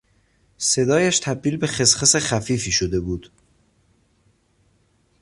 صدایش 0.57 1.19
تبدیل 1.19 1.57
به 1.57 1.67
خسخس 1.67 2.15
خفیفی 2.15 2.71
شده 2.71 2.99
بود. 2.99 3.31